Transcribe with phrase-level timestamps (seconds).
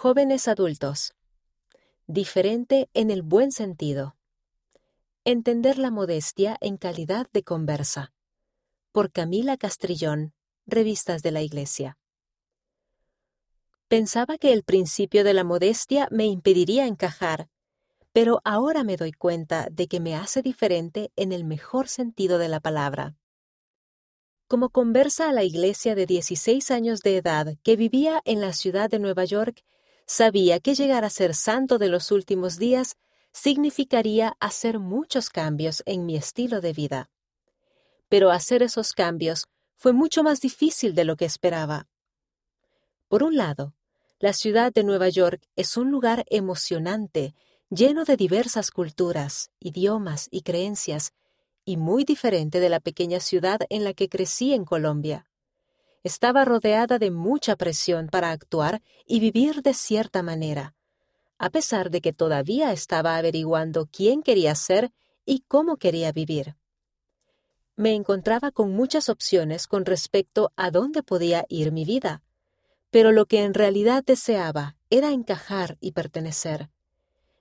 [0.00, 1.16] Jóvenes adultos.
[2.06, 4.14] Diferente en el buen sentido.
[5.24, 8.12] Entender la modestia en calidad de conversa.
[8.92, 10.34] Por Camila Castrillón,
[10.66, 11.98] Revistas de la Iglesia.
[13.88, 17.48] Pensaba que el principio de la modestia me impediría encajar,
[18.12, 22.48] pero ahora me doy cuenta de que me hace diferente en el mejor sentido de
[22.48, 23.16] la palabra.
[24.46, 28.88] Como conversa a la iglesia de 16 años de edad que vivía en la ciudad
[28.88, 29.64] de Nueva York,
[30.08, 32.96] sabía que llegar a ser santo de los últimos días
[33.32, 37.10] significaría hacer muchos cambios en mi estilo de vida.
[38.08, 39.44] Pero hacer esos cambios
[39.76, 41.86] fue mucho más difícil de lo que esperaba.
[43.06, 43.74] Por un lado,
[44.18, 47.34] la ciudad de Nueva York es un lugar emocionante,
[47.68, 51.12] lleno de diversas culturas, idiomas y creencias,
[51.64, 55.28] y muy diferente de la pequeña ciudad en la que crecí en Colombia.
[56.02, 60.74] Estaba rodeada de mucha presión para actuar y vivir de cierta manera,
[61.38, 64.92] a pesar de que todavía estaba averiguando quién quería ser
[65.24, 66.56] y cómo quería vivir.
[67.76, 72.22] Me encontraba con muchas opciones con respecto a dónde podía ir mi vida,
[72.90, 76.70] pero lo que en realidad deseaba era encajar y pertenecer.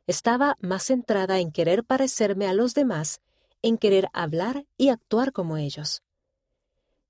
[0.05, 3.21] Estaba más centrada en querer parecerme a los demás
[3.61, 6.03] en querer hablar y actuar como ellos.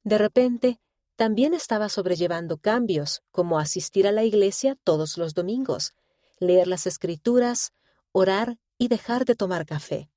[0.03, 0.79] De repente,
[1.17, 5.93] también estaba sobrellevando cambios, como asistir a la iglesia todos los domingos,
[6.39, 7.73] leer las escrituras,
[8.11, 10.09] orar y dejar de tomar café.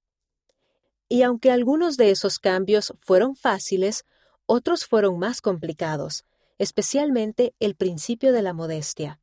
[1.09, 4.05] Y aunque algunos de esos cambios fueron fáciles,
[4.45, 6.25] otros fueron más complicados,
[6.59, 9.21] especialmente el principio de la modestia.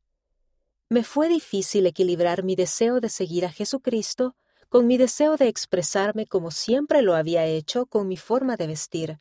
[0.90, 4.36] Me fue difícil equilibrar mi deseo de seguir a Jesucristo
[4.68, 9.20] con mi deseo de expresarme como siempre lo había hecho con mi forma de vestir.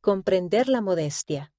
[0.00, 1.52] Comprender la modestia.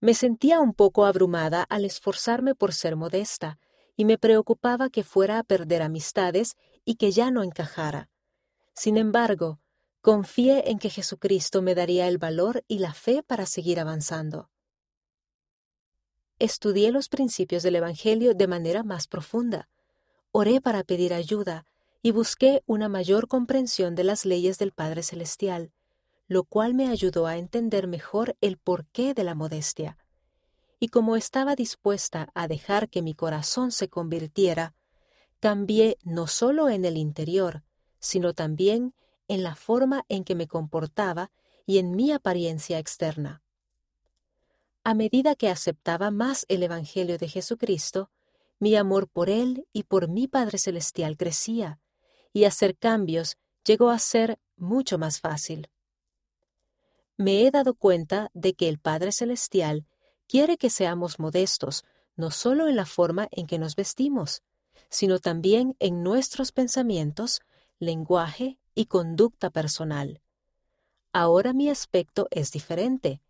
[0.00, 3.58] Me sentía un poco abrumada al esforzarme por ser modesta,
[3.96, 8.08] y me preocupaba que fuera a perder amistades y que ya no encajara.
[8.72, 9.58] Sin embargo,
[10.00, 14.48] confié en que Jesucristo me daría el valor y la fe para seguir avanzando.
[16.38, 19.68] Estudié los principios del Evangelio de manera más profunda,
[20.30, 21.66] oré para pedir ayuda
[22.00, 25.72] y busqué una mayor comprensión de las leyes del Padre Celestial,
[26.30, 29.98] lo cual me ayudó a entender mejor el porqué de la modestia.
[30.78, 34.72] Y como estaba dispuesta a dejar que mi corazón se convirtiera,
[35.40, 37.64] cambié no solo en el interior,
[37.98, 38.94] sino también
[39.26, 41.32] en la forma en que me comportaba
[41.66, 43.42] y en mi apariencia externa.
[44.84, 48.08] A medida que aceptaba más el Evangelio de Jesucristo,
[48.60, 51.80] mi amor por Él y por mi Padre Celestial crecía,
[52.32, 55.68] y hacer cambios llegó a ser mucho más fácil.
[57.20, 59.86] Me he dado cuenta de que el Padre Celestial
[60.26, 61.84] quiere que seamos modestos,
[62.16, 64.42] no solo en la forma en que nos vestimos,
[64.88, 67.40] sino también en nuestros pensamientos,
[67.78, 70.22] lenguaje y conducta personal.
[71.12, 73.20] Ahora mi aspecto es diferente.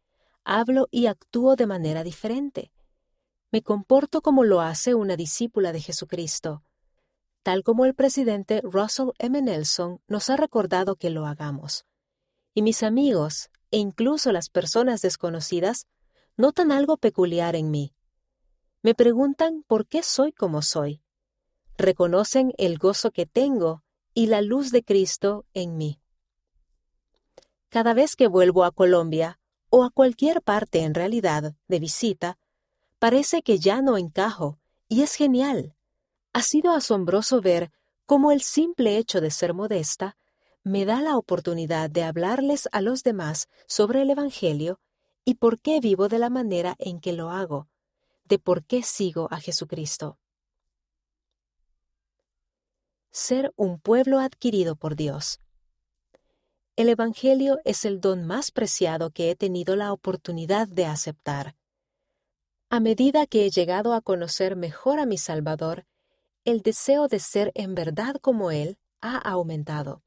[0.44, 2.70] Hablo y actúo de manera diferente
[3.50, 6.62] me comporto como lo hace una discípula de Jesucristo,
[7.42, 9.42] tal como el presidente Russell M.
[9.42, 11.84] Nelson nos ha recordado que lo hagamos.
[12.54, 15.86] Y mis amigos, e incluso las personas desconocidas,
[16.36, 17.92] notan algo peculiar en mí.
[18.82, 21.02] Me preguntan por qué soy como soy.
[21.76, 23.82] Reconocen el gozo que tengo
[24.14, 26.00] y la luz de Cristo en mí.
[27.68, 29.38] Cada vez que vuelvo a Colombia,
[29.68, 32.38] o a cualquier parte en realidad de visita,
[33.00, 35.74] Parece que ya no encajo, y es genial.
[36.34, 37.72] Ha sido asombroso ver
[38.04, 40.18] cómo el simple hecho de ser modesta
[40.62, 44.80] me da la oportunidad de hablarles a los demás sobre el Evangelio
[45.24, 47.68] y por qué vivo de la manera en que lo hago,
[48.24, 50.18] de por qué sigo a Jesucristo.
[53.10, 55.40] Ser un pueblo adquirido por Dios.
[56.76, 61.56] El Evangelio es el don más preciado que he tenido la oportunidad de aceptar.
[62.68, 65.86] A medida que he llegado a conocer mejor a mi Salvador,
[66.44, 70.02] el deseo de ser en verdad como Él ha aumentado,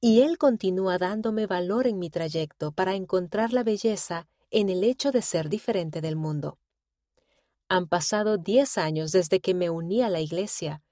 [0.00, 5.12] y Él continúa dándome valor en mi trayecto para encontrar la belleza en el hecho
[5.12, 6.58] de ser diferente del mundo.
[7.68, 10.82] Han pasado diez años desde que me uní a la Iglesia,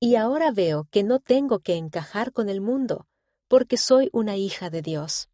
[0.00, 3.06] y ahora veo que no tengo que encajar con el mundo,
[3.48, 5.28] porque soy una hija de Dios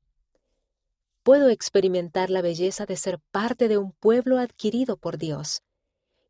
[1.24, 5.62] puedo experimentar la belleza de ser parte de un pueblo adquirido por Dios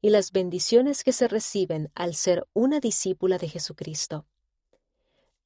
[0.00, 4.24] y las bendiciones que se reciben al ser una discípula de Jesucristo.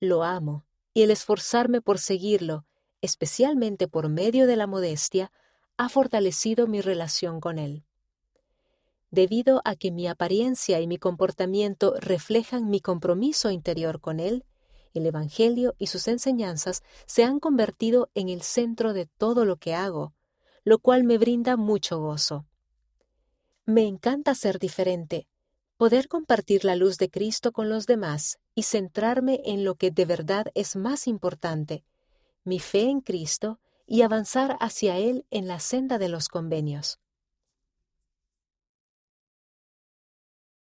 [0.01, 2.65] Lo amo y el esforzarme por seguirlo,
[3.01, 5.31] especialmente por medio de la modestia,
[5.77, 7.85] ha fortalecido mi relación con Él.
[9.11, 14.45] debido a que mi apariencia y mi comportamiento reflejan mi compromiso interior con Él,
[14.95, 19.75] el Evangelio y sus enseñanzas se han convertido en el centro de todo lo que
[19.75, 20.15] hago,
[20.65, 22.47] lo cual me brinda mucho gozo.
[23.65, 25.27] Me encanta ser diferente,
[25.79, 30.05] poder compartir la luz de Cristo con los demás y centrarme en lo que de
[30.05, 31.85] verdad es más importante,
[32.43, 36.99] mi fe en Cristo y avanzar hacia Él en la senda de los convenios.